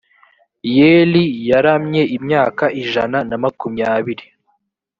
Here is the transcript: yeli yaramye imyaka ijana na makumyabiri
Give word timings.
yeli 0.77 1.23
yaramye 1.49 2.01
imyaka 2.17 2.65
ijana 2.81 3.17
na 3.29 3.35
makumyabiri 3.43 4.25